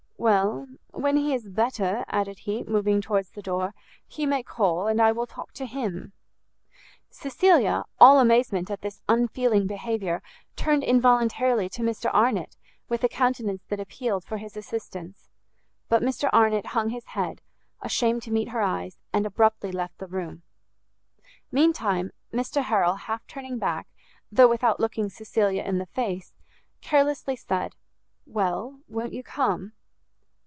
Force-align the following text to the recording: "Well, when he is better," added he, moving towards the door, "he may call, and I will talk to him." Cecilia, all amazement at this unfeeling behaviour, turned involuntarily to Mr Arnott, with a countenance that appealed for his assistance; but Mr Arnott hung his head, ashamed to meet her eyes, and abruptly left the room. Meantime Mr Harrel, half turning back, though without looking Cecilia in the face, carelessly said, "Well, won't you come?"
"Well, 0.21 0.67
when 0.91 1.17
he 1.17 1.33
is 1.33 1.49
better," 1.49 2.05
added 2.07 2.37
he, 2.41 2.61
moving 2.63 3.01
towards 3.01 3.31
the 3.31 3.41
door, 3.41 3.73
"he 4.05 4.27
may 4.27 4.43
call, 4.43 4.85
and 4.85 5.01
I 5.01 5.11
will 5.11 5.25
talk 5.25 5.51
to 5.53 5.65
him." 5.65 6.13
Cecilia, 7.09 7.85
all 7.99 8.19
amazement 8.19 8.69
at 8.69 8.81
this 8.81 9.01
unfeeling 9.09 9.65
behaviour, 9.65 10.21
turned 10.55 10.83
involuntarily 10.83 11.69
to 11.69 11.81
Mr 11.81 12.11
Arnott, 12.13 12.55
with 12.87 13.03
a 13.03 13.09
countenance 13.09 13.63
that 13.69 13.79
appealed 13.79 14.23
for 14.23 14.37
his 14.37 14.55
assistance; 14.55 15.31
but 15.89 16.03
Mr 16.03 16.29
Arnott 16.31 16.67
hung 16.67 16.89
his 16.91 17.05
head, 17.07 17.41
ashamed 17.81 18.21
to 18.21 18.31
meet 18.31 18.49
her 18.49 18.61
eyes, 18.61 18.99
and 19.11 19.25
abruptly 19.25 19.71
left 19.71 19.97
the 19.97 20.05
room. 20.05 20.43
Meantime 21.51 22.11
Mr 22.31 22.61
Harrel, 22.65 22.93
half 22.93 23.25
turning 23.25 23.57
back, 23.57 23.87
though 24.31 24.47
without 24.47 24.79
looking 24.79 25.09
Cecilia 25.09 25.63
in 25.63 25.79
the 25.79 25.87
face, 25.87 26.35
carelessly 26.79 27.35
said, 27.35 27.73
"Well, 28.27 28.81
won't 28.87 29.13
you 29.13 29.23
come?" 29.23 29.73